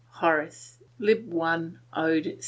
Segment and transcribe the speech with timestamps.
[0.15, 1.31] HORACE, lib.
[1.39, 1.61] i.
[1.93, 2.39] ode vi.